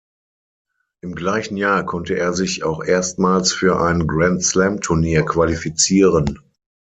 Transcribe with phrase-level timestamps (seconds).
[1.03, 6.39] Im gleichen Jahr konnte er sich auch erstmals für ein Grand-Slam-Turnier qualifizieren.